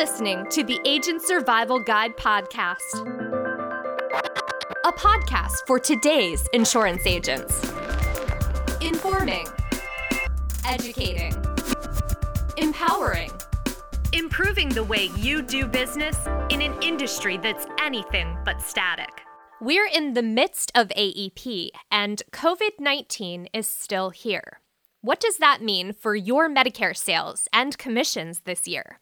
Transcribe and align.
listening 0.00 0.46
to 0.48 0.64
the 0.64 0.80
Agent 0.86 1.20
Survival 1.20 1.78
Guide 1.78 2.16
podcast, 2.16 2.78
a 4.86 4.92
podcast 4.92 5.56
for 5.66 5.78
today's 5.78 6.48
insurance 6.54 7.06
agents. 7.06 7.62
Informing, 8.80 9.46
educating, 10.66 11.34
empowering, 12.56 13.30
improving 14.14 14.70
the 14.70 14.84
way 14.84 15.10
you 15.18 15.42
do 15.42 15.66
business 15.66 16.16
in 16.48 16.62
an 16.62 16.74
industry 16.82 17.36
that's 17.36 17.66
anything 17.78 18.38
but 18.42 18.62
static. 18.62 19.20
We're 19.60 19.90
in 19.94 20.14
the 20.14 20.22
midst 20.22 20.72
of 20.74 20.88
AEP, 20.96 21.68
and 21.90 22.22
COVID 22.32 22.80
19 22.80 23.50
is 23.52 23.68
still 23.68 24.08
here. 24.08 24.62
What 25.02 25.20
does 25.20 25.36
that 25.36 25.60
mean 25.60 25.92
for 25.92 26.14
your 26.14 26.48
Medicare 26.48 26.96
sales 26.96 27.48
and 27.52 27.76
commissions 27.76 28.40
this 28.46 28.66
year? 28.66 28.98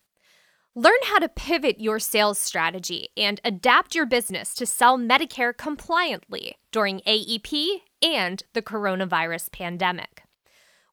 Learn 0.79 0.93
how 1.07 1.19
to 1.19 1.29
pivot 1.29 1.81
your 1.81 1.99
sales 1.99 2.39
strategy 2.39 3.09
and 3.17 3.41
adapt 3.43 3.97
your 3.97 4.07
business 4.07 4.55
to 4.55 4.65
sell 4.65 4.97
Medicare 4.97 5.53
compliantly 5.57 6.55
during 6.71 7.01
AEP 7.01 7.81
and 8.01 8.45
the 8.53 8.63
coronavirus 8.63 9.51
pandemic. 9.51 10.23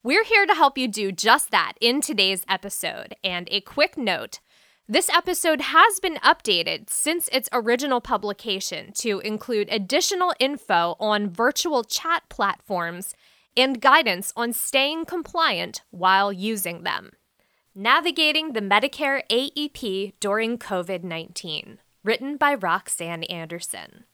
We're 0.02 0.24
here 0.24 0.44
to 0.44 0.54
help 0.54 0.76
you 0.76 0.88
do 0.88 1.12
just 1.12 1.52
that 1.52 1.74
in 1.80 2.00
today's 2.00 2.44
episode. 2.48 3.14
And 3.22 3.46
a 3.52 3.60
quick 3.60 3.96
note 3.96 4.40
this 4.88 5.08
episode 5.08 5.60
has 5.60 6.00
been 6.00 6.16
updated 6.16 6.90
since 6.90 7.28
its 7.28 7.48
original 7.52 8.00
publication 8.00 8.90
to 8.94 9.20
include 9.20 9.68
additional 9.70 10.34
info 10.40 10.96
on 10.98 11.30
virtual 11.30 11.84
chat 11.84 12.24
platforms 12.28 13.14
and 13.56 13.80
guidance 13.80 14.32
on 14.34 14.52
staying 14.52 15.04
compliant 15.04 15.82
while 15.92 16.32
using 16.32 16.82
them. 16.82 17.12
Navigating 17.78 18.54
the 18.54 18.62
Medicare 18.62 19.20
AEP 19.30 20.14
during 20.18 20.56
COVID 20.56 21.04
19, 21.04 21.78
written 22.02 22.38
by 22.38 22.54
Roxanne 22.54 23.24
Anderson. 23.24 24.04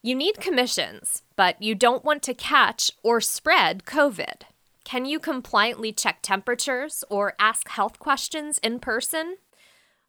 You 0.00 0.14
need 0.14 0.40
commissions, 0.40 1.22
but 1.36 1.60
you 1.60 1.74
don't 1.74 2.06
want 2.06 2.22
to 2.22 2.32
catch 2.32 2.90
or 3.02 3.20
spread 3.20 3.84
COVID. 3.84 4.44
Can 4.82 5.04
you 5.04 5.18
compliantly 5.20 5.92
check 5.92 6.20
temperatures 6.22 7.04
or 7.10 7.34
ask 7.38 7.68
health 7.68 7.98
questions 7.98 8.56
in 8.62 8.80
person? 8.80 9.36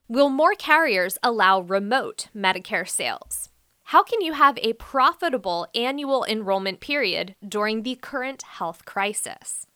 Will 0.07 0.29
more 0.29 0.55
carriers 0.55 1.17
allow 1.21 1.59
remote 1.59 2.29
Medicare 2.33 2.87
sales? 2.87 3.49
How 3.83 4.01
can 4.01 4.21
you 4.21 4.31
have 4.31 4.57
a 4.59 4.71
profitable 4.71 5.67
annual 5.75 6.23
enrollment 6.23 6.79
period 6.79 7.35
during 7.45 7.83
the 7.83 7.95
current 7.95 8.43
health 8.43 8.85
crisis? 8.85 9.67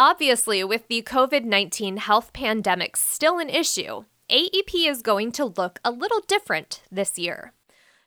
Obviously, 0.00 0.62
with 0.62 0.86
the 0.86 1.02
COVID 1.02 1.44
19 1.44 1.96
health 1.96 2.32
pandemic 2.32 2.96
still 2.96 3.40
an 3.40 3.48
issue, 3.48 4.04
AEP 4.30 4.88
is 4.88 5.02
going 5.02 5.32
to 5.32 5.44
look 5.44 5.80
a 5.84 5.90
little 5.90 6.20
different 6.28 6.82
this 6.88 7.18
year. 7.18 7.52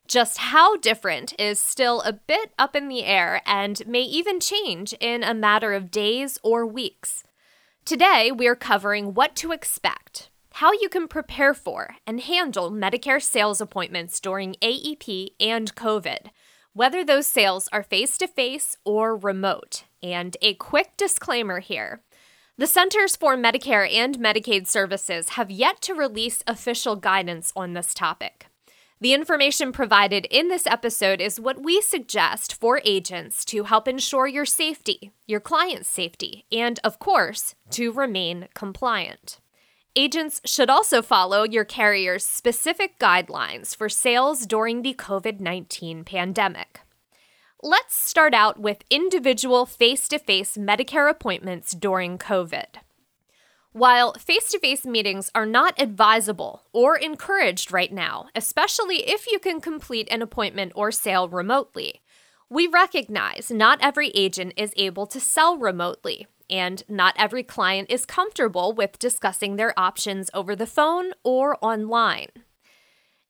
Just 0.08 0.38
how 0.38 0.78
different 0.78 1.34
is 1.38 1.60
still 1.60 2.00
a 2.02 2.14
bit 2.14 2.54
up 2.58 2.78
in 2.78 2.88
the 2.88 3.04
air 3.04 3.42
and 3.46 3.86
may 3.86 4.04
even 4.04 4.40
change 4.40 4.94
in 5.02 5.22
a 5.22 5.34
matter 5.34 5.74
of 5.74 5.92
days 5.92 6.40
or 6.44 6.66
weeks. 6.66 7.26
Today, 7.84 8.32
we're 8.32 8.56
covering 8.56 9.14
what 9.14 9.36
to 9.36 9.52
expect, 9.52 10.30
how 10.54 10.72
you 10.72 10.88
can 10.88 11.10
prepare 11.10 11.54
for 11.54 11.98
and 12.08 12.22
handle 12.22 12.72
Medicare 12.72 13.22
sales 13.22 13.60
appointments 13.60 14.22
during 14.22 14.56
AEP 14.62 15.32
and 15.42 15.76
COVID, 15.76 16.28
whether 16.72 17.04
those 17.04 17.28
sales 17.28 17.68
are 17.74 17.84
face 17.84 18.18
to 18.20 18.28
face 18.28 18.78
or 18.86 19.18
remote. 19.18 19.84
And 20.04 20.38
a 20.42 20.54
quick 20.56 20.98
disclaimer 20.98 21.60
here. 21.60 22.02
The 22.58 22.68
Centers 22.68 23.16
for 23.16 23.36
Medicare 23.36 23.92
and 23.92 24.20
Medicaid 24.20 24.68
Services 24.68 25.30
have 25.30 25.50
yet 25.50 25.82
to 25.82 25.94
release 25.94 26.44
official 26.46 26.96
guidance 26.96 27.52
on 27.56 27.74
this 27.74 27.94
topic. 27.94 28.48
The 29.00 29.14
information 29.14 29.72
provided 29.72 30.26
in 30.30 30.50
this 30.50 30.68
episode 30.68 31.22
is 31.22 31.40
what 31.40 31.64
we 31.64 31.82
suggest 31.82 32.54
for 32.54 32.80
agents 32.86 33.44
to 33.46 33.64
help 33.64 33.88
ensure 33.88 34.28
your 34.28 34.46
safety, 34.46 35.12
your 35.26 35.40
client's 35.40 35.90
safety, 35.90 36.46
and, 36.52 36.80
of 36.84 37.00
course, 37.00 37.56
to 37.72 37.92
remain 37.92 38.48
compliant. 38.54 39.40
Agents 39.96 40.40
should 40.46 40.70
also 40.70 41.02
follow 41.02 41.44
your 41.44 41.66
carrier's 41.66 42.24
specific 42.24 43.00
guidelines 43.00 43.76
for 43.76 43.90
sales 43.90 44.46
during 44.46 44.84
the 44.84 44.94
COVID 44.94 45.40
19 45.40 46.04
pandemic. 46.04 46.82
Let's 47.64 47.94
start 47.94 48.34
out 48.34 48.60
with 48.60 48.84
individual 48.90 49.68
face 49.68 50.08
to 50.08 50.18
face 50.18 50.58
Medicare 50.58 51.08
appointments 51.08 51.74
during 51.74 52.18
COVID. 52.18 52.78
While 53.72 54.14
face 54.14 54.50
to 54.50 54.60
face 54.60 54.84
meetings 54.84 55.30
are 55.36 55.46
not 55.46 55.80
advisable 55.80 56.64
or 56.74 56.98
encouraged 56.98 57.72
right 57.72 57.94
now, 57.94 58.30
especially 58.34 59.08
if 59.08 59.32
you 59.32 59.38
can 59.38 59.62
complete 59.62 60.08
an 60.10 60.24
appointment 60.24 60.72
or 60.74 60.92
sale 60.92 61.30
remotely, 61.30 62.02
we 62.50 62.66
recognize 62.66 63.52
not 63.52 63.78
every 63.80 64.10
agent 64.16 64.54
is 64.58 64.74
able 64.76 65.06
to 65.06 65.20
sell 65.20 65.56
remotely, 65.56 66.26
and 66.50 66.82
not 66.90 67.14
every 67.16 67.44
client 67.44 67.92
is 67.92 68.08
comfortable 68.08 68.74
with 68.74 68.98
discussing 68.98 69.58
their 69.58 69.80
options 69.80 70.32
over 70.34 70.56
the 70.56 70.66
phone 70.66 71.12
or 71.24 71.64
online. 71.64 72.30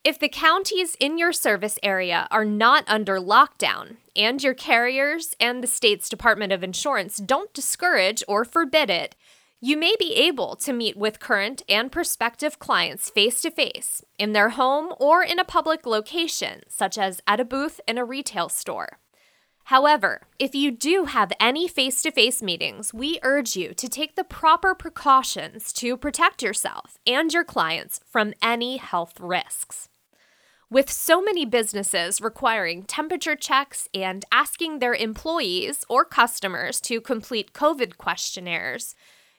If 0.04 0.18
the 0.18 0.30
counties 0.30 0.96
in 1.00 1.20
your 1.20 1.32
service 1.32 1.78
area 1.84 2.28
are 2.32 2.44
not 2.44 2.86
under 2.88 3.20
lockdown, 3.20 3.98
and 4.16 4.42
your 4.42 4.56
carriers 4.56 5.36
and 5.40 5.64
the 5.64 5.68
state's 5.68 6.10
Department 6.10 6.52
of 6.52 6.64
Insurance 6.64 7.18
don't 7.18 7.54
discourage 7.54 8.24
or 8.28 8.44
forbid 8.44 8.90
it, 8.90 9.16
you 9.60 9.78
may 9.78 9.94
be 10.00 10.16
able 10.16 10.56
to 10.56 10.74
meet 10.74 10.98
with 10.98 11.20
current 11.20 11.62
and 11.70 11.92
prospective 11.92 12.58
clients 12.58 13.12
face 13.12 13.44
to 13.44 13.52
face 13.52 14.04
in 14.18 14.34
their 14.34 14.50
home 14.50 14.92
or 15.00 15.24
in 15.24 15.38
a 15.38 15.46
public 15.46 15.86
location, 15.86 16.62
such 16.68 16.98
as 16.98 17.22
at 17.28 17.40
a 17.40 17.46
booth 17.46 17.80
in 17.88 18.00
a 18.00 18.06
retail 18.06 18.50
store. 18.50 18.98
However, 19.66 20.24
if 20.40 20.56
you 20.56 20.72
do 20.72 21.06
have 21.06 21.32
any 21.40 21.68
face 21.68 22.02
to 22.02 22.12
face 22.12 22.42
meetings, 22.42 22.92
we 22.92 23.20
urge 23.22 23.56
you 23.56 23.76
to 23.76 23.88
take 23.88 24.16
the 24.16 24.24
proper 24.24 24.74
precautions 24.74 25.72
to 25.74 25.96
protect 25.96 26.42
yourself 26.42 26.98
and 27.06 27.32
your 27.32 27.44
clients 27.44 28.00
from 28.10 28.34
any 28.42 28.78
health 28.78 29.20
risks. 29.20 29.90
With 30.72 30.90
so 30.90 31.22
many 31.22 31.44
businesses 31.44 32.22
requiring 32.22 32.84
temperature 32.84 33.36
checks 33.36 33.90
and 33.94 34.24
asking 34.32 34.80
their 34.80 34.94
employees 34.94 35.84
or 35.90 36.06
customers 36.06 36.80
to 36.82 37.02
complete 37.02 37.52
COVID 37.52 37.98
questionnaires, 37.98 38.96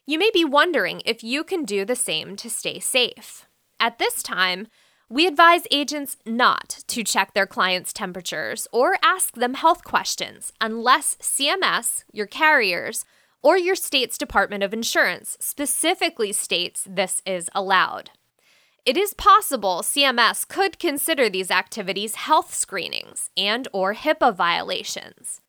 you 0.07 0.19
may 0.19 0.31
be 0.31 0.45
wondering 0.45 1.01
if 1.07 1.25
you 1.25 1.43
can 1.43 1.65
do 1.65 1.87
the 1.87 1.97
same 1.97 2.37
to 2.37 2.51
stay 2.51 2.81
safe. 2.81 3.47
At 3.81 3.99
this 3.99 4.23
time, 4.23 4.67
we 5.09 5.27
advise 5.27 5.63
agents 5.71 6.19
not 6.27 6.85
to 6.89 7.03
check 7.03 7.33
their 7.33 7.47
clients' 7.47 7.95
temperatures 7.95 8.69
or 8.71 8.99
ask 9.03 9.33
them 9.35 9.55
health 9.55 9.85
questions 9.85 10.53
unless 10.61 11.17
CMS, 11.17 12.05
your 12.13 12.27
carriers, 12.27 13.07
or 13.43 13.57
your 13.57 13.75
state's 13.75 14.19
Department 14.19 14.63
of 14.63 14.75
Insurance 14.75 15.39
specifically 15.41 16.35
states 16.35 16.87
this 16.87 17.23
is 17.25 17.49
allowed. 17.55 18.11
It 18.85 18.97
is 18.97 19.15
possible 19.15 19.83
CMS 19.83 20.47
could 20.47 20.81
consider 20.81 21.31
these 21.31 21.53
activities 21.53 22.17
health 22.17 22.53
screenings 22.53 23.31
and 23.37 23.69
or 23.73 23.95
HIPAA 23.95 24.35
violations. 24.35 25.41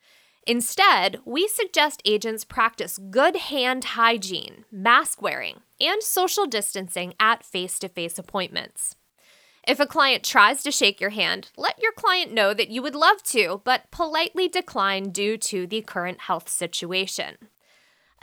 Instead, 0.45 1.19
we 1.25 1.47
suggest 1.47 2.03
agents 2.05 2.45
practice 2.45 2.99
good 2.99 3.35
hand 3.37 3.85
hygiene, 3.85 4.65
mask 4.71 5.19
wearing, 5.19 5.61
and 5.81 6.03
social 6.03 6.45
distancing 6.45 7.15
at 7.19 7.43
face-to-face 7.43 8.19
appointments. 8.19 8.97
If 9.67 9.79
a 9.79 9.87
client 9.87 10.23
tries 10.23 10.61
to 10.61 10.71
shake 10.71 11.01
your 11.01 11.11
hand, 11.11 11.49
let 11.57 11.81
your 11.81 11.93
client 11.93 12.33
know 12.33 12.53
that 12.53 12.69
you 12.69 12.83
would 12.83 12.95
love 12.95 13.23
to, 13.23 13.61
but 13.63 13.89
politely 13.89 14.47
decline 14.47 15.09
due 15.09 15.37
to 15.37 15.65
the 15.65 15.81
current 15.81 16.21
health 16.21 16.49
situation. 16.49 17.37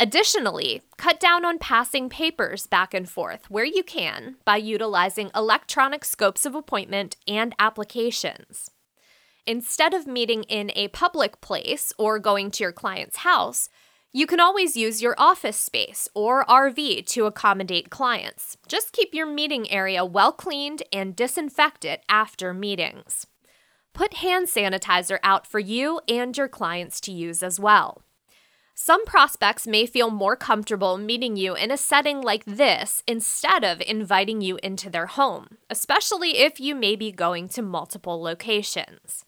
Additionally, 0.03 0.81
cut 0.97 1.21
down 1.21 1.45
on 1.45 1.59
passing 1.59 2.09
papers 2.09 2.67
back 2.67 2.95
and 2.95 3.07
forth 3.07 3.51
where 3.51 3.67
you 3.67 3.83
can 3.83 4.37
by 4.47 4.57
utilizing 4.57 5.31
electronic 5.35 6.07
scopes 6.07 6.47
of 6.47 6.55
appointment 6.55 7.17
and 7.29 7.55
applications. 7.59 8.71
Instead 9.47 9.93
of 9.93 10.07
meeting 10.07 10.45
in 10.45 10.73
a 10.75 10.89
public 10.89 11.43
place 11.43 11.93
or 11.99 12.19
going 12.19 12.51
to 12.51 12.65
your 12.65 12.73
client's 12.73 13.19
house, 13.19 13.69
you 14.11 14.27
can 14.27 14.41
always 14.41 14.75
use 14.75 15.03
your 15.03 15.15
office 15.19 15.59
space 15.59 16.09
or 16.15 16.47
RV 16.47 17.05
to 17.09 17.27
accommodate 17.27 17.91
clients. 17.91 18.57
Just 18.67 18.93
keep 18.93 19.13
your 19.13 19.27
meeting 19.27 19.71
area 19.71 20.03
well 20.03 20.33
cleaned 20.33 20.83
and 20.95 21.15
disinfect 21.15 21.85
it 21.85 22.03
after 22.09 22.55
meetings. 22.55 23.27
Put 23.93 24.15
hand 24.15 24.49
sanitizer 24.49 25.19
out 25.23 25.47
for 25.47 25.59
you 25.59 26.01
and 26.09 26.35
your 26.35 26.49
clients 26.49 27.03
to 27.03 27.13
use 27.13 27.43
as 27.43 27.61
well. 27.61 28.03
Some 28.83 29.05
prospects 29.05 29.67
may 29.67 29.85
feel 29.85 30.09
more 30.11 30.37
comfortable 30.37 30.97
meeting 30.97 31.37
you 31.37 31.55
in 31.55 31.71
a 31.71 31.77
setting 31.77 32.23
like 32.23 32.47
this 32.47 33.03
instead 33.07 33.63
of 33.63 33.83
inviting 33.83 34.41
you 34.41 34.59
into 34.63 34.89
their 34.89 35.05
home, 35.05 35.59
especially 35.69 36.39
if 36.39 36.59
you 36.59 36.75
may 36.75 36.97
be 36.97 37.13
going 37.13 37.51
to 37.51 37.61
multiple 37.61 38.23
locations. 38.23 39.27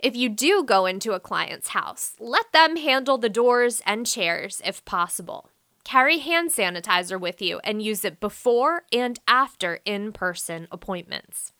If 0.00 0.16
you 0.16 0.28
do 0.28 0.64
go 0.64 0.84
into 0.84 1.12
a 1.12 1.20
client's 1.20 1.68
house, 1.68 2.16
let 2.18 2.50
them 2.52 2.74
handle 2.74 3.18
the 3.18 3.28
doors 3.28 3.80
and 3.86 4.04
chairs 4.04 4.60
if 4.64 4.84
possible. 4.84 5.50
carry 5.84 6.18
hand 6.18 6.50
sanitizer 6.50 7.18
with 7.20 7.40
you 7.40 7.60
and 7.62 7.80
use 7.80 8.04
it 8.04 8.18
before 8.18 8.82
and 8.92 9.20
after 9.28 9.78
in 9.84 10.12
person 10.12 10.66
appointments. 10.72 11.52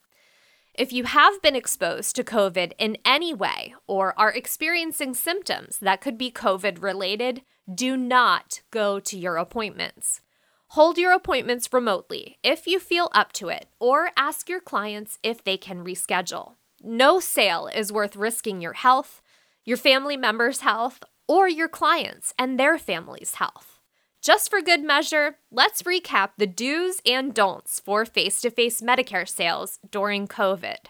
If 0.79 0.93
you 0.93 1.03
have 1.03 1.43
been 1.43 1.57
exposed 1.57 2.15
to 2.15 2.23
COVID 2.23 2.71
in 2.79 2.99
any 3.05 3.35
way 3.35 3.75
or 3.89 4.17
are 4.17 4.31
experiencing 4.31 5.13
symptoms 5.13 5.79
that 5.79 6.01
could 6.01 6.17
be 6.17 6.31
COVID 6.31 6.81
related, 6.81 7.43
do 7.75 7.97
not 7.97 8.61
go 8.71 9.01
to 9.01 9.19
your 9.19 9.39
appointments. 9.39 10.21
Hold 10.69 10.97
your 10.97 11.13
appointments 11.13 11.73
remotely 11.73 12.39
if 12.45 12.69
you 12.69 12.79
feel 12.79 13.09
up 13.13 13.33
to 13.33 13.49
it, 13.49 13.67
or 13.81 14.11
ask 14.17 14.49
your 14.49 14.61
clients 14.61 15.19
if 15.25 15.43
they 15.43 15.57
can 15.57 15.85
reschedule. 15.85 16.53
No 16.81 17.19
sale 17.19 17.69
is 17.75 17.93
worth 17.93 18.15
risking 18.15 18.61
your 18.61 18.75
health, 18.75 19.21
your 19.65 19.79
family 19.79 20.17
members' 20.17 20.61
health, 20.61 21.03
or 21.27 21.49
your 21.49 21.69
clients 21.69 22.35
and 22.39 22.57
their 22.57 22.79
families' 22.79 23.35
health. 23.35 23.78
Just 24.21 24.51
for 24.51 24.61
good 24.61 24.83
measure, 24.83 25.37
let's 25.51 25.83
recap 25.83 26.31
the 26.37 26.47
do's 26.47 27.01
and 27.07 27.33
don'ts 27.33 27.79
for 27.79 28.05
face 28.05 28.41
to 28.41 28.51
face 28.51 28.81
Medicare 28.81 29.29
sales 29.29 29.79
during 29.89 30.27
COVID. 30.27 30.87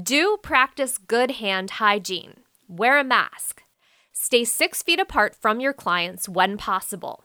Do 0.00 0.38
practice 0.40 0.96
good 0.96 1.32
hand 1.32 1.72
hygiene. 1.72 2.40
Wear 2.68 2.98
a 2.98 3.04
mask. 3.04 3.62
Stay 4.12 4.44
six 4.44 4.82
feet 4.82 5.00
apart 5.00 5.34
from 5.34 5.58
your 5.58 5.72
clients 5.72 6.28
when 6.28 6.56
possible. 6.56 7.24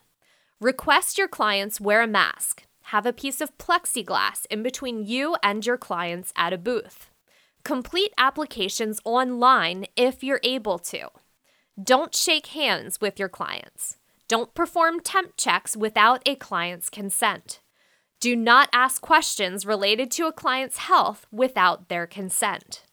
Request 0.60 1.20
your 1.20 1.28
clients 1.28 1.80
wear 1.80 2.02
a 2.02 2.08
mask. 2.08 2.64
Have 2.86 3.06
a 3.06 3.14
piece 3.14 3.40
of 3.40 3.56
plexiglass 3.60 4.48
in 4.50 4.64
between 4.64 5.06
you 5.06 5.36
and 5.44 5.64
your 5.64 5.78
clients 5.78 6.34
at 6.36 6.54
a 6.54 6.58
booth. 6.58 7.12
Complete 7.64 8.14
applications 8.18 9.00
online 9.06 9.86
if 9.96 10.24
you're 10.24 10.42
able 10.44 10.80
to. 10.80 11.10
Don't 11.82 12.16
shake 12.16 12.48
hands 12.48 13.00
with 13.00 13.20
your 13.20 13.30
clients. 13.30 13.99
Don't 14.30 14.54
perform 14.54 15.00
temp 15.00 15.34
checks 15.38 15.76
without 15.76 16.22
a 16.24 16.36
client's 16.36 16.92
consent. 16.92 17.62
Do 18.20 18.36
not 18.36 18.70
ask 18.72 19.02
questions 19.02 19.66
related 19.66 20.12
to 20.12 20.28
a 20.28 20.32
client's 20.32 20.78
health 20.78 21.26
without 21.32 21.90
their 21.90 22.06
consent. 22.06 22.84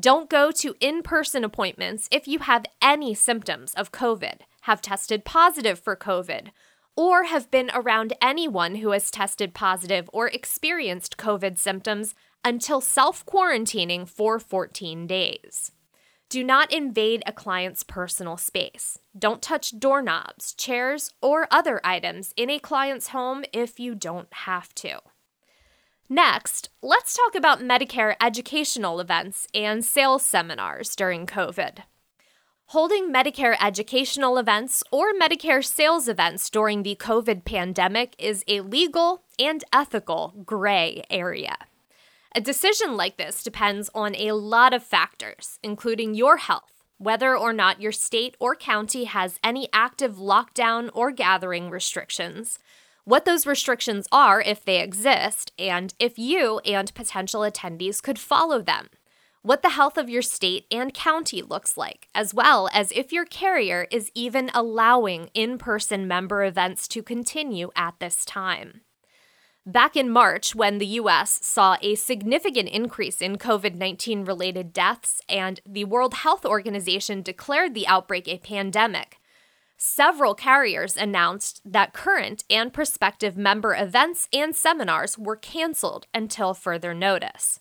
Don't 0.00 0.30
go 0.30 0.50
to 0.50 0.74
in 0.80 1.02
person 1.02 1.44
appointments 1.44 2.08
if 2.10 2.26
you 2.26 2.38
have 2.38 2.64
any 2.80 3.12
symptoms 3.12 3.74
of 3.74 3.92
COVID, 3.92 4.36
have 4.62 4.80
tested 4.80 5.26
positive 5.26 5.78
for 5.78 5.94
COVID, 5.94 6.48
or 6.96 7.24
have 7.24 7.50
been 7.50 7.70
around 7.74 8.14
anyone 8.22 8.76
who 8.76 8.92
has 8.92 9.10
tested 9.10 9.52
positive 9.52 10.08
or 10.10 10.28
experienced 10.28 11.18
COVID 11.18 11.58
symptoms 11.58 12.14
until 12.46 12.80
self 12.80 13.26
quarantining 13.26 14.08
for 14.08 14.38
14 14.38 15.06
days. 15.06 15.72
Do 16.32 16.42
not 16.42 16.72
invade 16.72 17.22
a 17.26 17.32
client's 17.32 17.82
personal 17.82 18.38
space. 18.38 18.98
Don't 19.18 19.42
touch 19.42 19.78
doorknobs, 19.78 20.54
chairs, 20.54 21.12
or 21.20 21.46
other 21.50 21.78
items 21.84 22.32
in 22.38 22.48
a 22.48 22.58
client's 22.58 23.08
home 23.08 23.44
if 23.52 23.78
you 23.78 23.94
don't 23.94 24.32
have 24.32 24.74
to. 24.76 25.00
Next, 26.08 26.70
let's 26.80 27.14
talk 27.14 27.34
about 27.34 27.60
Medicare 27.60 28.14
educational 28.18 28.98
events 28.98 29.46
and 29.52 29.84
sales 29.84 30.24
seminars 30.24 30.96
during 30.96 31.26
COVID. 31.26 31.80
Holding 32.68 33.12
Medicare 33.12 33.56
educational 33.60 34.38
events 34.38 34.82
or 34.90 35.12
Medicare 35.12 35.62
sales 35.62 36.08
events 36.08 36.48
during 36.48 36.82
the 36.82 36.96
COVID 36.96 37.44
pandemic 37.44 38.14
is 38.18 38.42
a 38.48 38.62
legal 38.62 39.24
and 39.38 39.62
ethical 39.70 40.32
gray 40.46 41.04
area. 41.10 41.56
A 42.34 42.40
decision 42.40 42.96
like 42.96 43.16
this 43.16 43.42
depends 43.42 43.90
on 43.94 44.14
a 44.16 44.32
lot 44.32 44.72
of 44.72 44.82
factors, 44.82 45.58
including 45.62 46.14
your 46.14 46.38
health, 46.38 46.82
whether 46.98 47.36
or 47.36 47.52
not 47.52 47.80
your 47.82 47.92
state 47.92 48.36
or 48.40 48.54
county 48.54 49.04
has 49.04 49.38
any 49.44 49.68
active 49.72 50.16
lockdown 50.16 50.90
or 50.94 51.10
gathering 51.10 51.68
restrictions, 51.68 52.58
what 53.04 53.24
those 53.24 53.46
restrictions 53.46 54.06
are 54.12 54.40
if 54.40 54.64
they 54.64 54.80
exist, 54.80 55.52
and 55.58 55.92
if 55.98 56.18
you 56.18 56.60
and 56.60 56.94
potential 56.94 57.40
attendees 57.42 58.02
could 58.02 58.18
follow 58.18 58.62
them 58.62 58.88
what 59.42 59.62
the 59.62 59.70
health 59.70 59.98
of 59.98 60.08
your 60.08 60.22
state 60.22 60.66
and 60.70 60.94
county 60.94 61.42
looks 61.42 61.76
like, 61.76 62.08
as 62.14 62.32
well 62.32 62.68
as 62.72 62.92
if 62.92 63.12
your 63.12 63.24
carrier 63.24 63.88
is 63.90 64.10
even 64.14 64.50
allowing 64.54 65.28
in 65.34 65.58
person 65.58 66.06
member 66.06 66.44
events 66.44 66.86
to 66.88 67.02
continue 67.02 67.70
at 67.74 67.94
this 67.98 68.24
time. 68.24 68.82
Back 69.66 69.94
in 69.96 70.10
March, 70.10 70.56
when 70.56 70.78
the 70.78 70.98
US 70.98 71.38
saw 71.40 71.76
a 71.80 71.94
significant 71.94 72.68
increase 72.70 73.22
in 73.22 73.38
COVID 73.38 73.76
19 73.76 74.24
related 74.24 74.72
deaths 74.72 75.22
and 75.28 75.60
the 75.64 75.84
World 75.84 76.14
Health 76.14 76.44
Organization 76.44 77.22
declared 77.22 77.72
the 77.72 77.86
outbreak 77.86 78.26
a 78.26 78.38
pandemic, 78.38 79.18
several 79.76 80.34
carriers 80.34 80.96
announced 80.96 81.60
that 81.64 81.92
current 81.92 82.42
and 82.50 82.72
prospective 82.72 83.36
member 83.36 83.72
events 83.72 84.28
and 84.32 84.56
seminars 84.56 85.16
were 85.16 85.36
canceled 85.36 86.08
until 86.12 86.54
further 86.54 86.92
notice. 86.92 87.60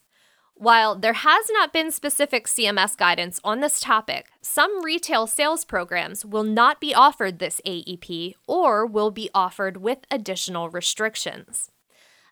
While 0.55 0.95
there 0.95 1.13
has 1.13 1.45
not 1.51 1.71
been 1.71 1.91
specific 1.91 2.47
CMS 2.47 2.97
guidance 2.97 3.39
on 3.43 3.59
this 3.59 3.79
topic, 3.79 4.25
some 4.41 4.83
retail 4.83 5.27
sales 5.27 5.63
programs 5.65 6.25
will 6.25 6.43
not 6.43 6.81
be 6.81 6.95
offered 6.95 7.37
this 7.37 7.61
AEP 7.63 8.33
or 8.47 8.87
will 8.87 9.11
be 9.11 9.29
offered 9.35 9.77
with 9.77 9.99
additional 10.09 10.67
restrictions. 10.67 11.69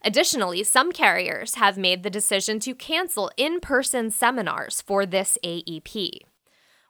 Additionally, 0.03 0.63
some 0.63 0.91
carriers 0.91 1.55
have 1.55 1.77
made 1.77 2.03
the 2.03 2.09
decision 2.09 2.59
to 2.59 2.73
cancel 2.73 3.29
in 3.35 3.59
person 3.59 4.09
seminars 4.09 4.81
for 4.81 5.05
this 5.05 5.37
AEP. 5.43 6.19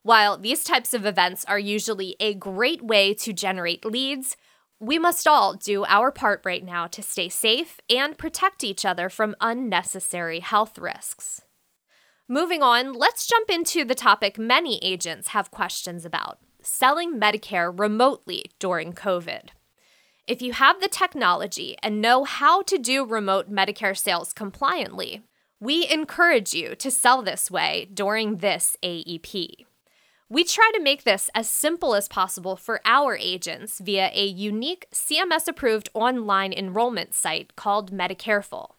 While 0.03 0.37
these 0.37 0.63
types 0.63 0.93
of 0.93 1.05
events 1.05 1.43
are 1.45 1.59
usually 1.59 2.15
a 2.19 2.33
great 2.33 2.81
way 2.81 3.13
to 3.15 3.33
generate 3.33 3.83
leads, 3.83 4.37
we 4.79 4.97
must 4.97 5.27
all 5.27 5.55
do 5.55 5.83
our 5.85 6.11
part 6.11 6.41
right 6.45 6.63
now 6.63 6.87
to 6.87 7.01
stay 7.01 7.27
safe 7.27 7.79
and 7.89 8.17
protect 8.17 8.63
each 8.63 8.85
other 8.85 9.09
from 9.09 9.35
unnecessary 9.41 10.39
health 10.39 10.77
risks. 10.77 11.41
Moving 12.27 12.61
on, 12.61 12.93
let's 12.93 13.27
jump 13.27 13.49
into 13.49 13.83
the 13.83 13.95
topic 13.95 14.37
many 14.37 14.79
agents 14.83 15.29
have 15.29 15.51
questions 15.51 16.05
about 16.05 16.39
selling 16.61 17.19
Medicare 17.19 17.77
remotely 17.77 18.45
during 18.59 18.93
COVID. 18.93 19.49
If 20.29 20.43
you 20.43 20.53
have 20.53 20.79
the 20.79 20.87
technology 20.87 21.75
and 21.81 22.01
know 22.01 22.23
how 22.23 22.61
to 22.61 22.77
do 22.77 23.03
remote 23.03 23.51
Medicare 23.51 23.97
sales 23.97 24.31
compliantly, 24.31 25.23
we 25.59 25.89
encourage 25.89 26.53
you 26.53 26.75
to 26.75 26.91
sell 26.91 27.23
this 27.23 27.49
way 27.49 27.89
during 27.91 28.37
this 28.37 28.77
AEP. 28.83 29.65
We 30.29 30.43
try 30.43 30.69
to 30.75 30.83
make 30.83 31.03
this 31.03 31.31
as 31.33 31.49
simple 31.49 31.95
as 31.95 32.07
possible 32.07 32.55
for 32.55 32.79
our 32.85 33.17
agents 33.17 33.79
via 33.79 34.11
a 34.13 34.23
unique 34.23 34.85
CMS 34.93 35.47
approved 35.47 35.89
online 35.95 36.53
enrollment 36.53 37.15
site 37.15 37.55
called 37.55 37.91
Medicareful. 37.91 38.73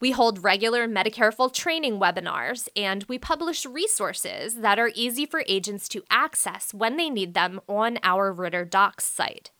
We 0.00 0.10
hold 0.10 0.42
regular 0.42 0.88
Medicareful 0.88 1.54
training 1.54 2.00
webinars 2.00 2.68
and 2.74 3.04
we 3.04 3.20
publish 3.20 3.64
resources 3.64 4.56
that 4.56 4.80
are 4.80 4.90
easy 4.96 5.26
for 5.26 5.44
agents 5.46 5.88
to 5.90 6.02
access 6.10 6.74
when 6.74 6.96
they 6.96 7.08
need 7.08 7.34
them 7.34 7.60
on 7.68 8.00
our 8.02 8.32
Ritter 8.32 8.64
Docs 8.64 9.04
site. 9.04 9.52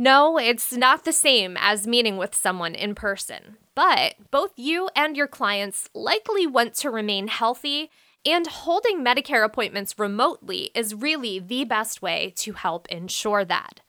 No, 0.00 0.38
it's 0.38 0.72
not 0.72 1.04
the 1.04 1.12
same 1.12 1.56
as 1.58 1.84
meeting 1.84 2.16
with 2.18 2.32
someone 2.32 2.76
in 2.76 2.94
person, 2.94 3.56
but 3.74 4.14
both 4.30 4.52
you 4.54 4.88
and 4.94 5.16
your 5.16 5.26
clients 5.26 5.88
likely 5.92 6.46
want 6.46 6.74
to 6.76 6.90
remain 6.90 7.26
healthy 7.26 7.90
and 8.24 8.46
holding 8.46 9.04
Medicare 9.04 9.44
appointments 9.44 9.98
remotely 9.98 10.70
is 10.72 10.94
really 10.94 11.40
the 11.40 11.64
best 11.64 12.00
way 12.00 12.32
to 12.36 12.52
help 12.52 12.86
ensure 12.88 13.44
that. 13.44 13.80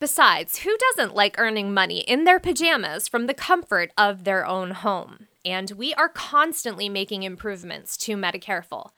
Besides, 0.00 0.58
who 0.58 0.76
doesn't 0.76 1.14
like 1.14 1.36
earning 1.38 1.72
money 1.72 2.00
in 2.00 2.24
their 2.24 2.40
pajamas 2.40 3.06
from 3.06 3.26
the 3.26 3.34
comfort 3.34 3.92
of 3.96 4.24
their 4.24 4.44
own 4.44 4.72
home? 4.72 5.28
And 5.44 5.70
we 5.72 5.94
are 5.94 6.08
constantly 6.08 6.88
making 6.88 7.22
improvements 7.22 7.96
to 7.98 8.16
Medicareful, 8.16 8.90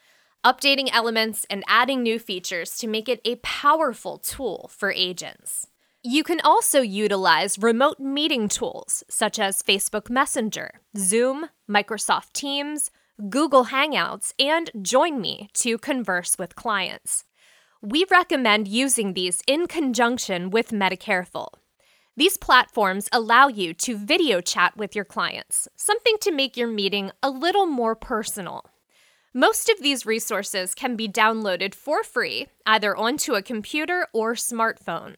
updating 0.42 0.88
elements 0.92 1.44
and 1.50 1.62
adding 1.68 2.02
new 2.02 2.18
features 2.18 2.78
to 2.78 2.86
make 2.86 3.06
it 3.06 3.20
a 3.26 3.36
powerful 3.36 4.16
tool 4.16 4.70
for 4.72 4.90
agents. 4.90 5.66
You 6.06 6.22
can 6.22 6.42
also 6.44 6.82
utilize 6.82 7.58
remote 7.58 7.98
meeting 7.98 8.46
tools 8.46 9.04
such 9.08 9.38
as 9.38 9.62
Facebook 9.62 10.10
Messenger, 10.10 10.70
Zoom, 10.98 11.46
Microsoft 11.66 12.34
Teams, 12.34 12.90
Google 13.30 13.66
Hangouts, 13.66 14.34
and 14.38 14.70
Join 14.82 15.18
Me 15.18 15.48
to 15.54 15.78
converse 15.78 16.36
with 16.38 16.56
clients. 16.56 17.24
We 17.80 18.04
recommend 18.10 18.68
using 18.68 19.14
these 19.14 19.40
in 19.46 19.66
conjunction 19.66 20.50
with 20.50 20.72
Medicareful. 20.72 21.48
These 22.18 22.36
platforms 22.36 23.08
allow 23.10 23.48
you 23.48 23.72
to 23.72 23.96
video 23.96 24.42
chat 24.42 24.76
with 24.76 24.94
your 24.94 25.06
clients, 25.06 25.68
something 25.74 26.16
to 26.20 26.30
make 26.30 26.54
your 26.54 26.68
meeting 26.68 27.12
a 27.22 27.30
little 27.30 27.64
more 27.64 27.96
personal. 27.96 28.66
Most 29.32 29.70
of 29.70 29.80
these 29.80 30.04
resources 30.04 30.74
can 30.74 30.96
be 30.96 31.08
downloaded 31.08 31.74
for 31.74 32.04
free, 32.04 32.48
either 32.66 32.94
onto 32.94 33.36
a 33.36 33.42
computer 33.42 34.06
or 34.12 34.34
smartphone. 34.34 35.14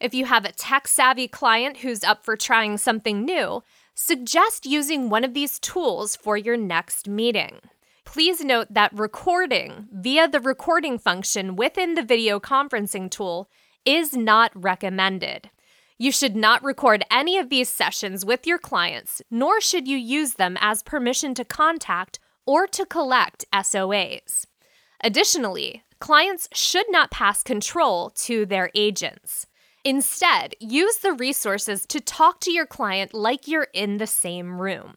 If 0.00 0.14
you 0.14 0.24
have 0.24 0.46
a 0.46 0.52
tech 0.52 0.88
savvy 0.88 1.28
client 1.28 1.78
who's 1.78 2.02
up 2.02 2.24
for 2.24 2.34
trying 2.34 2.78
something 2.78 3.22
new, 3.22 3.62
suggest 3.94 4.64
using 4.64 5.10
one 5.10 5.24
of 5.24 5.34
these 5.34 5.58
tools 5.58 6.16
for 6.16 6.38
your 6.38 6.56
next 6.56 7.06
meeting. 7.06 7.60
Please 8.06 8.40
note 8.40 8.68
that 8.70 8.98
recording 8.98 9.88
via 9.92 10.26
the 10.26 10.40
recording 10.40 10.98
function 10.98 11.54
within 11.54 11.94
the 11.94 12.02
video 12.02 12.40
conferencing 12.40 13.10
tool 13.10 13.50
is 13.84 14.14
not 14.14 14.50
recommended. 14.54 15.50
You 15.98 16.10
should 16.10 16.34
not 16.34 16.64
record 16.64 17.04
any 17.10 17.36
of 17.36 17.50
these 17.50 17.68
sessions 17.68 18.24
with 18.24 18.46
your 18.46 18.58
clients, 18.58 19.20
nor 19.30 19.60
should 19.60 19.86
you 19.86 19.98
use 19.98 20.34
them 20.34 20.56
as 20.62 20.82
permission 20.82 21.34
to 21.34 21.44
contact 21.44 22.18
or 22.46 22.66
to 22.68 22.86
collect 22.86 23.44
SOAs. 23.52 24.46
Additionally, 25.04 25.82
clients 25.98 26.48
should 26.54 26.86
not 26.88 27.10
pass 27.10 27.42
control 27.42 28.08
to 28.10 28.46
their 28.46 28.70
agents. 28.74 29.46
Instead, 29.84 30.54
use 30.60 30.98
the 30.98 31.12
resources 31.12 31.86
to 31.86 32.00
talk 32.00 32.40
to 32.40 32.52
your 32.52 32.66
client 32.66 33.14
like 33.14 33.48
you're 33.48 33.68
in 33.72 33.96
the 33.96 34.06
same 34.06 34.60
room. 34.60 34.94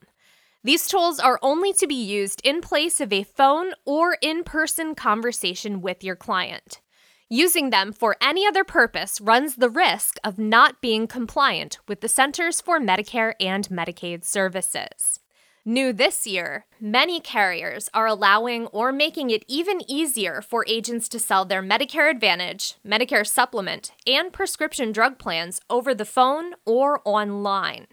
These 0.63 0.87
tools 0.87 1.19
are 1.19 1.39
only 1.41 1.73
to 1.73 1.87
be 1.87 1.95
used 1.95 2.41
in 2.43 2.61
place 2.61 2.99
of 2.99 3.13
a 3.13 3.23
phone 3.23 3.71
or 3.85 4.17
in 4.21 4.43
person 4.43 4.95
conversation 4.95 5.81
with 5.81 6.03
your 6.03 6.15
client. 6.15 6.81
Using 7.29 7.69
them 7.69 7.93
for 7.93 8.17
any 8.21 8.45
other 8.45 8.63
purpose 8.63 9.19
runs 9.19 9.55
the 9.55 9.69
risk 9.69 10.17
of 10.23 10.37
not 10.37 10.81
being 10.81 11.07
compliant 11.07 11.79
with 11.87 12.01
the 12.01 12.07
Centers 12.09 12.61
for 12.61 12.79
Medicare 12.79 13.33
and 13.39 13.67
Medicaid 13.69 14.23
Services. 14.23 15.19
New 15.65 15.93
this 15.93 16.27
year, 16.27 16.65
many 16.81 17.21
carriers 17.21 17.89
are 17.93 18.05
allowing 18.05 18.67
or 18.67 18.91
making 18.91 19.29
it 19.29 19.45
even 19.47 19.79
easier 19.89 20.41
for 20.41 20.65
agents 20.67 21.07
to 21.07 21.17
sell 21.17 21.45
their 21.45 21.63
Medicare 21.63 22.11
Advantage, 22.11 22.75
Medicare 22.85 23.25
Supplement, 23.25 23.93
and 24.05 24.33
prescription 24.33 24.91
drug 24.91 25.17
plans 25.17 25.61
over 25.69 25.95
the 25.95 26.03
phone 26.03 26.51
or 26.65 26.99
online. 27.05 27.87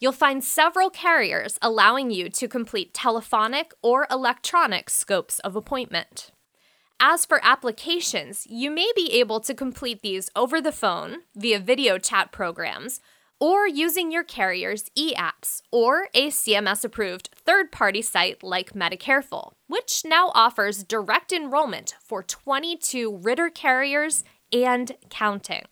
You'll 0.00 0.12
find 0.12 0.42
several 0.42 0.88
carriers 0.88 1.58
allowing 1.60 2.10
you 2.10 2.30
to 2.30 2.48
complete 2.48 2.94
telephonic 2.94 3.74
or 3.82 4.06
electronic 4.10 4.88
scopes 4.88 5.40
of 5.40 5.54
appointment. 5.54 6.30
As 6.98 7.26
for 7.26 7.38
applications, 7.44 8.46
you 8.48 8.70
may 8.70 8.90
be 8.96 9.12
able 9.12 9.40
to 9.40 9.52
complete 9.52 10.00
these 10.00 10.30
over 10.34 10.58
the 10.58 10.72
phone 10.72 11.18
via 11.36 11.58
video 11.58 11.98
chat 11.98 12.32
programs 12.32 13.00
or 13.44 13.68
using 13.68 14.10
your 14.10 14.24
carrier's 14.24 14.90
e 14.94 15.14
apps 15.14 15.60
or 15.70 16.08
a 16.14 16.28
CMS 16.28 16.82
approved 16.82 17.28
third 17.36 17.70
party 17.70 18.00
site 18.00 18.42
like 18.42 18.72
Medicareful, 18.72 19.52
which 19.66 20.00
now 20.02 20.32
offers 20.34 20.82
direct 20.82 21.30
enrollment 21.30 21.94
for 22.02 22.22
22 22.22 23.18
Ritter 23.18 23.50
carriers 23.50 24.24
and 24.50 24.96
counting. 25.10 25.66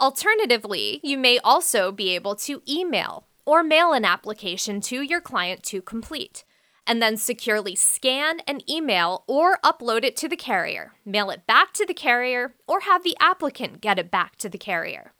Alternatively, 0.00 0.98
you 1.04 1.16
may 1.16 1.38
also 1.38 1.92
be 1.92 2.16
able 2.16 2.34
to 2.34 2.60
email 2.68 3.28
or 3.44 3.62
mail 3.62 3.92
an 3.92 4.04
application 4.04 4.80
to 4.80 5.02
your 5.02 5.20
client 5.20 5.62
to 5.62 5.80
complete 5.80 6.42
and 6.84 7.00
then 7.00 7.16
securely 7.16 7.76
scan 7.76 8.40
an 8.48 8.60
email 8.68 9.22
or 9.28 9.58
upload 9.64 10.02
it 10.02 10.16
to 10.16 10.28
the 10.28 10.34
carrier, 10.34 10.94
mail 11.04 11.30
it 11.30 11.46
back 11.46 11.72
to 11.74 11.86
the 11.86 11.94
carrier, 11.94 12.56
or 12.66 12.80
have 12.80 13.04
the 13.04 13.16
applicant 13.20 13.80
get 13.80 14.00
it 14.00 14.10
back 14.10 14.34
to 14.34 14.48
the 14.48 14.58
carrier. 14.58 15.12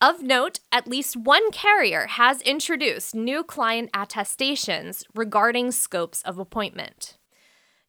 Of 0.00 0.22
note, 0.22 0.60
at 0.72 0.88
least 0.88 1.16
one 1.16 1.50
carrier 1.50 2.06
has 2.06 2.40
introduced 2.42 3.14
new 3.14 3.44
client 3.44 3.90
attestations 3.94 5.04
regarding 5.14 5.72
scopes 5.72 6.22
of 6.22 6.38
appointment. 6.38 7.18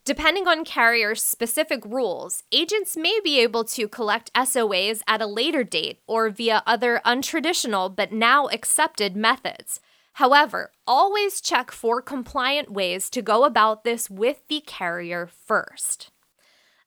Depending 0.03 0.47
on 0.47 0.65
carrier 0.65 1.15
specific 1.15 1.85
rules, 1.85 2.43
agents 2.51 2.97
may 2.97 3.19
be 3.23 3.39
able 3.39 3.63
to 3.65 3.87
collect 3.87 4.33
SOAs 4.33 5.01
at 5.07 5.21
a 5.21 5.27
later 5.27 5.63
date 5.63 5.99
or 6.07 6.29
via 6.29 6.63
other 6.65 7.01
untraditional 7.05 7.95
but 7.95 8.11
now 8.11 8.47
accepted 8.47 9.15
methods, 9.15 9.79
However, 10.13 10.71
always 10.85 11.41
check 11.41 11.71
for 11.71 12.01
compliant 12.01 12.71
ways 12.71 13.09
to 13.11 13.21
go 13.21 13.45
about 13.45 13.83
this 13.83 14.09
with 14.09 14.47
the 14.49 14.61
carrier 14.61 15.27
first. 15.27 16.11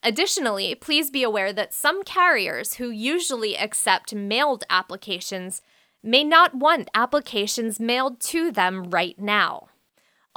Additionally, 0.05 0.75
please 0.75 1.11
be 1.11 1.23
aware 1.23 1.51
that 1.55 1.73
some 1.73 2.05
carriers 2.05 2.75
who 2.75 2.91
usually 2.91 3.57
accept 3.57 4.15
mailed 4.15 4.63
applications 4.69 5.63
may 6.03 6.23
not 6.23 6.55
want 6.55 6.91
applications 6.95 7.81
mailed 7.81 8.21
to 8.21 8.53
them 8.53 8.91
right 8.91 9.19
now. 9.19 9.69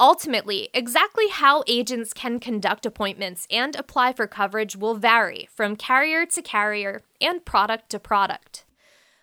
Ultimately, 0.00 0.70
exactly 0.72 1.28
how 1.28 1.64
agents 1.66 2.14
can 2.14 2.40
conduct 2.40 2.86
appointments 2.86 3.46
and 3.50 3.76
apply 3.76 4.14
for 4.14 4.26
coverage 4.26 4.74
will 4.74 4.94
vary 4.94 5.48
from 5.54 5.76
carrier 5.76 6.24
to 6.24 6.40
carrier 6.40 7.02
and 7.20 7.44
product 7.44 7.90
to 7.90 7.98
product. 7.98 8.64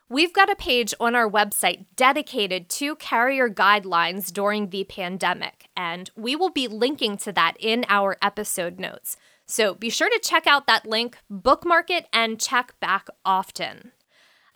We've 0.08 0.34
got 0.34 0.52
a 0.52 0.56
page 0.56 0.94
on 1.00 1.16
our 1.16 1.28
website 1.28 1.86
dedicated 1.96 2.70
to 2.72 2.96
carrier 2.98 3.50
guidelines 3.50 4.32
during 4.32 4.70
the 4.70 4.84
pandemic, 4.84 5.70
and 5.76 6.12
we 6.16 6.36
will 6.36 6.52
be 6.52 6.68
linking 6.68 7.18
to 7.18 7.32
that 7.32 7.56
in 7.60 7.86
our 7.90 8.16
episode 8.22 8.80
notes. 8.80 9.18
So 9.46 9.76
be 9.76 9.90
sure 9.90 10.10
to 10.10 10.20
check 10.24 10.48
out 10.48 10.68
that 10.68 10.86
link, 10.86 11.18
bookmark 11.30 11.90
it, 11.90 12.08
and 12.12 12.40
check 12.40 12.80
back 12.80 13.08
often. 13.24 13.92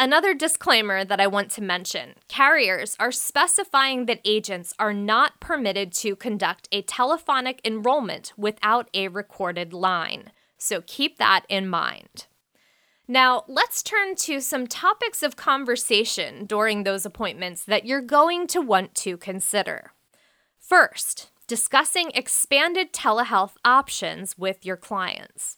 Another 0.02 0.34
disclaimer 0.34 1.04
that 1.04 1.20
I 1.20 1.28
want 1.28 1.52
to 1.52 1.62
mention 1.62 2.16
carriers 2.30 2.96
are 3.00 3.12
specifying 3.12 4.06
that 4.06 4.22
agents 4.24 4.74
are 4.80 4.94
not 4.94 5.42
permitted 5.42 5.92
to 5.96 6.16
conduct 6.16 6.70
a 6.72 6.82
telephonic 6.82 7.60
enrollment 7.66 8.32
without 8.38 8.90
a 8.94 9.10
recorded 9.10 9.74
line. 9.74 10.32
So 10.58 10.82
keep 10.88 11.18
that 11.18 11.46
in 11.50 11.68
mind. 11.68 12.28
Now, 13.10 13.44
let's 13.48 13.84
turn 13.84 14.16
to 14.18 14.40
some 14.40 14.68
topics 14.68 15.22
of 15.22 15.36
conversation 15.36 16.46
during 16.46 16.84
those 16.84 17.06
appointments 17.06 17.66
that 17.66 17.86
you're 17.86 18.02
going 18.02 18.48
to 18.48 18.62
want 18.62 18.96
to 18.96 19.18
consider. 19.18 19.92
First, 20.60 21.32
discussing 21.50 22.12
expanded 22.14 22.94
telehealth 22.94 23.56
options 23.66 24.38
with 24.38 24.66
your 24.66 24.78
clients. 24.78 25.58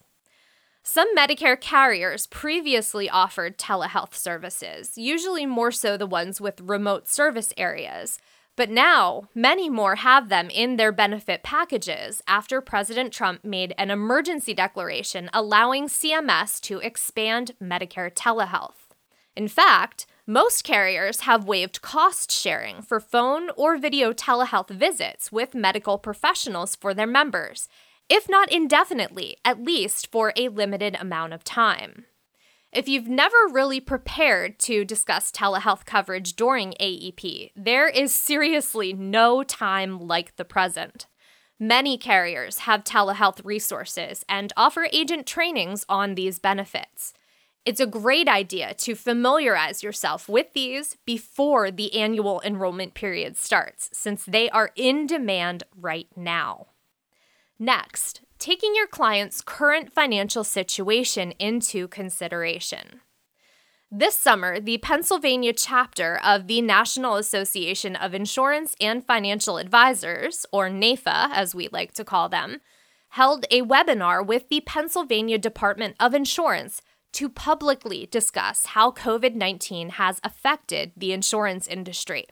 Some 0.84 1.14
Medicare 1.16 1.60
carriers 1.60 2.26
previously 2.28 3.10
offered 3.10 3.60
telehealth 3.60 4.16
services, 4.16 4.98
usually 4.98 5.46
more 5.46 5.70
so 5.70 5.98
the 5.98 6.08
ones 6.08 6.40
with 6.40 6.62
remote 6.62 7.10
service 7.10 7.54
areas, 7.58 8.20
but 8.56 8.70
now, 8.70 9.24
many 9.36 9.70
more 9.70 9.96
have 9.96 10.30
them 10.30 10.50
in 10.50 10.78
their 10.78 10.92
benefit 10.92 11.44
packages 11.44 12.22
after 12.26 12.62
President 12.62 13.12
Trump 13.12 13.44
made 13.44 13.74
an 13.78 13.92
emergency 13.92 14.54
declaration 14.54 15.30
allowing 15.34 15.88
CMS 15.88 16.62
to 16.62 16.80
expand 16.80 17.52
Medicare 17.62 18.14
telehealth. 18.14 18.96
In 19.36 19.48
fact, 19.48 20.06
most 20.28 20.64
carriers 20.64 21.22
have 21.22 21.46
waived 21.46 21.82
cost 21.82 22.32
sharing 22.32 22.82
for 22.82 23.00
phone 23.00 23.50
or 23.58 23.78
video 23.78 24.14
telehealth 24.14 24.70
visits 24.70 25.32
with 25.32 25.56
medical 25.56 25.98
professionals 25.98 26.76
for 26.76 26.94
their 26.94 27.08
members, 27.08 27.68
if 28.10 28.30
not 28.30 28.52
indefinitely, 28.52 29.38
at 29.44 29.64
least 29.64 30.12
for 30.12 30.34
a 30.36 30.50
limited 30.50 30.96
amount 31.00 31.34
of 31.34 31.44
time. 31.44 32.06
If 32.72 32.88
you've 32.88 33.08
never 33.08 33.36
really 33.52 33.82
prepared 33.82 34.58
to 34.60 34.86
discuss 34.86 35.32
telehealth 35.32 35.86
coverage 35.86 36.36
during 36.36 36.74
AEP, 36.80 37.52
there 37.56 37.90
is 37.90 38.14
seriously 38.14 38.94
no 38.94 39.44
time 39.44 40.00
like 40.00 40.38
the 40.38 40.46
present. 40.46 41.08
Many 41.60 41.98
carriers 41.98 42.60
have 42.60 42.84
telehealth 42.84 43.44
resources 43.44 44.24
and 44.30 44.54
offer 44.56 44.88
agent 44.94 45.26
trainings 45.26 45.86
on 45.90 46.16
these 46.16 46.40
benefits. 46.40 47.14
It's 47.64 47.80
a 47.80 47.86
great 47.86 48.28
idea 48.28 48.74
to 48.74 48.96
familiarize 48.96 49.84
yourself 49.84 50.28
with 50.28 50.54
these 50.54 50.98
before 51.06 51.70
the 51.70 51.94
annual 51.94 52.42
enrollment 52.44 52.96
period 52.96 53.38
starts, 53.38 53.90
since 53.94 54.26
they 54.26 54.50
are 54.50 54.72
in 54.76 55.06
demand 55.06 55.64
right 55.76 56.08
now. 56.16 56.68
Next, 57.60 58.22
taking 58.40 58.74
your 58.74 58.88
client's 58.88 59.42
current 59.42 59.94
financial 59.94 60.44
situation 60.44 61.34
into 61.34 61.88
consideration. 61.88 63.02
This 63.92 64.16
summer, 64.16 64.60
the 64.60 64.80
Pennsylvania 64.80 65.54
chapter 65.54 66.20
of 66.24 66.48
the 66.48 66.62
National 66.62 67.18
Association 67.18 67.96
of 67.96 68.16
Insurance 68.16 68.76
and 68.82 69.06
Financial 69.06 69.58
Advisors, 69.58 70.48
or 70.52 70.70
NAIFA 70.70 71.30
as 71.32 71.54
we 71.54 71.68
like 71.72 71.94
to 71.94 72.04
call 72.04 72.28
them, 72.28 72.62
held 73.10 73.46
a 73.52 73.62
webinar 73.62 74.26
with 74.26 74.50
the 74.50 74.62
Pennsylvania 74.62 75.38
Department 75.38 75.96
of 76.00 76.16
Insurance 76.16 76.82
to 77.14 77.30
publicly 77.30 78.08
discuss 78.10 78.68
how 78.68 78.92
COVID 78.92 79.36
19 79.36 79.90
has 79.92 80.20
affected 80.24 80.92
the 80.96 81.12
insurance 81.12 81.68
industry 81.68 82.26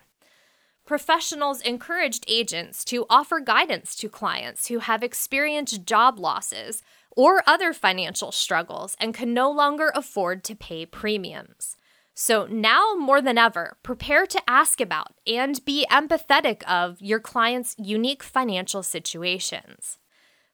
professionals 0.90 1.62
encouraged 1.62 2.26
agents 2.28 2.84
to 2.84 3.06
offer 3.12 3.40
guidance 3.40 3.96
to 3.96 4.10
clients 4.10 4.70
who 4.70 4.80
have 4.80 5.04
experienced 5.04 5.86
job 5.86 6.18
losses 6.18 6.82
or 7.12 7.44
other 7.46 7.74
financial 7.74 8.32
struggles 8.32 8.98
and 9.00 9.14
can 9.14 9.32
no 9.32 9.52
longer 9.52 9.92
afford 9.94 10.44
to 10.44 10.56
pay 10.56 10.88
premiums. 10.88 11.78
So 12.16 12.48
now 12.48 12.96
more 12.98 13.22
than 13.22 13.38
ever, 13.38 13.78
prepare 13.84 14.26
to 14.26 14.42
ask 14.48 14.82
about 14.82 15.14
and 15.28 15.64
be 15.64 15.86
empathetic 15.92 16.64
of 16.64 17.00
your 17.00 17.20
client's 17.20 17.76
unique 17.78 18.24
financial 18.24 18.82
situations. 18.82 19.99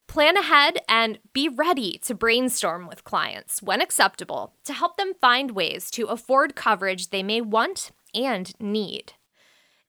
Plan 0.07 0.37
ahead 0.37 0.77
and 0.87 1.19
be 1.33 1.49
ready 1.49 1.97
to 1.99 2.15
brainstorm 2.15 2.87
with 2.87 3.03
clients 3.03 3.61
when 3.61 3.81
acceptable 3.81 4.53
to 4.63 4.73
help 4.73 4.97
them 4.97 5.13
find 5.19 5.51
ways 5.51 5.91
to 5.91 6.05
afford 6.05 6.55
coverage 6.55 7.09
they 7.09 7.23
may 7.23 7.41
want 7.41 7.91
and 8.13 8.53
need. 8.59 9.13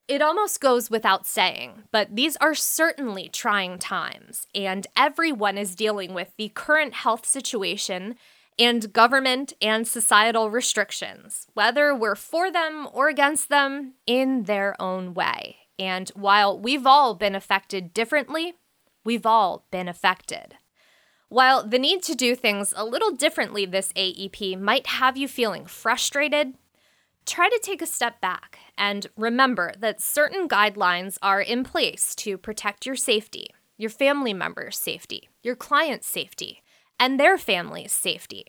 It 0.08 0.22
almost 0.22 0.60
goes 0.60 0.88
without 0.88 1.26
saying, 1.26 1.82
but 1.90 2.14
these 2.14 2.36
are 2.36 2.54
certainly 2.54 3.28
trying 3.28 3.78
times, 3.78 4.46
and 4.54 4.86
everyone 4.96 5.58
is 5.58 5.74
dealing 5.74 6.14
with 6.14 6.32
the 6.36 6.50
current 6.50 6.94
health 6.94 7.26
situation 7.26 8.14
and 8.58 8.92
government 8.92 9.52
and 9.60 9.86
societal 9.86 10.48
restrictions, 10.48 11.46
whether 11.54 11.94
we're 11.94 12.14
for 12.14 12.50
them 12.50 12.88
or 12.92 13.08
against 13.08 13.48
them, 13.48 13.94
in 14.06 14.44
their 14.44 14.80
own 14.80 15.12
way. 15.12 15.56
And 15.78 16.08
while 16.10 16.58
we've 16.58 16.86
all 16.86 17.14
been 17.14 17.34
affected 17.34 17.92
differently, 17.92 18.54
we've 19.06 19.24
all 19.24 19.64
been 19.70 19.88
affected. 19.88 20.56
While 21.28 21.66
the 21.66 21.78
need 21.78 22.02
to 22.02 22.14
do 22.14 22.34
things 22.34 22.74
a 22.76 22.84
little 22.84 23.12
differently 23.12 23.64
this 23.64 23.92
AEP 23.94 24.60
might 24.60 24.86
have 24.86 25.16
you 25.16 25.26
feeling 25.26 25.64
frustrated, 25.64 26.54
try 27.24 27.48
to 27.48 27.60
take 27.62 27.80
a 27.80 27.86
step 27.86 28.20
back 28.20 28.58
and 28.76 29.06
remember 29.16 29.72
that 29.78 30.00
certain 30.00 30.48
guidelines 30.48 31.16
are 31.22 31.40
in 31.40 31.64
place 31.64 32.14
to 32.16 32.36
protect 32.36 32.84
your 32.84 32.96
safety, 32.96 33.48
your 33.78 33.90
family 33.90 34.34
members' 34.34 34.78
safety, 34.78 35.28
your 35.42 35.56
clients' 35.56 36.06
safety, 36.06 36.62
and 37.00 37.18
their 37.18 37.38
families' 37.38 37.92
safety. 37.92 38.46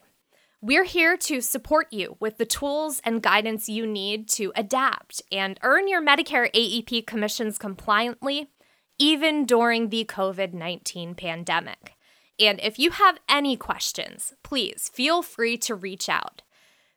We're 0.60 0.84
here 0.84 1.16
to 1.16 1.40
support 1.40 1.92
you 1.92 2.16
with 2.18 2.38
the 2.38 2.44
tools 2.44 3.00
and 3.04 3.22
guidance 3.22 3.68
you 3.68 3.86
need 3.86 4.28
to 4.30 4.52
adapt 4.56 5.22
and 5.30 5.58
earn 5.62 5.86
your 5.86 6.04
Medicare 6.04 6.52
AEP 6.52 7.06
commissions 7.06 7.58
compliantly, 7.58 8.50
even 8.98 9.44
during 9.44 9.88
the 9.88 10.04
COVID 10.04 10.52
19 10.52 11.14
pandemic. 11.14 11.94
And 12.40 12.60
if 12.60 12.78
you 12.78 12.92
have 12.92 13.18
any 13.28 13.56
questions, 13.56 14.34
please 14.42 14.90
feel 14.92 15.22
free 15.22 15.56
to 15.58 15.74
reach 15.74 16.08
out. 16.08 16.42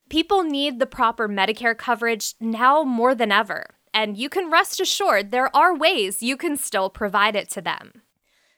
People 0.10 0.44
need 0.44 0.80
the 0.80 0.86
proper 0.86 1.28
Medicare 1.28 1.78
coverage 1.78 2.36
now 2.40 2.84
more 2.84 3.16
than 3.16 3.32
ever, 3.32 3.76
and 3.94 4.18
you 4.18 4.30
can 4.30 4.52
rest 4.52 4.80
assured 4.80 5.32
there 5.32 5.56
are 5.56 5.76
ways 5.76 6.22
you 6.22 6.38
can 6.38 6.58
still 6.58 6.90
provide 6.90 7.36
it 7.36 7.50
to 7.52 7.62
them. 7.62 8.02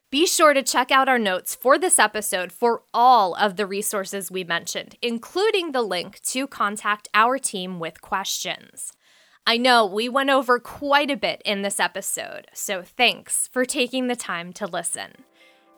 Be 0.09 0.27
sure 0.27 0.53
to 0.53 0.61
check 0.61 0.91
out 0.91 1.09
our 1.09 1.17
notes 1.17 1.55
for 1.55 1.77
this 1.77 1.97
episode 1.97 2.51
for 2.51 2.83
all 2.93 3.33
of 3.33 3.55
the 3.55 3.65
resources 3.65 4.29
we 4.29 4.43
mentioned, 4.43 4.95
including 5.01 5.71
the 5.71 5.81
link 5.81 6.21
to 6.21 6.45
contact 6.45 7.07
our 7.15 7.39
team 7.39 7.79
with 7.79 7.99
questions. 7.99 8.93
I 9.45 9.57
know 9.57 9.85
we 9.85 10.07
went 10.07 10.29
over 10.29 10.57
quite 10.57 11.11
a 11.11 11.17
bit 11.17 11.41
in 11.43 11.63
this 11.63 11.77
episode, 11.77 12.47
so 12.53 12.81
thanks 12.81 13.49
for 13.51 13.65
taking 13.65 14.07
the 14.07 14.15
time 14.15 14.53
to 14.53 14.65
listen. 14.65 15.11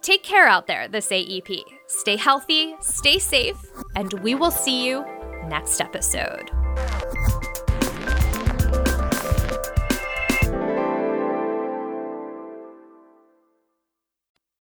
Take 0.01 0.21
care 0.21 0.47
out 0.47 0.67
there 0.67 0.87
this 0.87 1.07
AEP. 1.07 1.63
Stay 1.87 2.15
healthy, 2.15 2.75
stay 2.79 3.17
safe, 3.17 3.57
and 3.95 4.13
we 4.21 4.35
will 4.35 4.51
see 4.51 4.85
you 4.85 5.03
next 5.47 5.81
episode. 5.81 6.51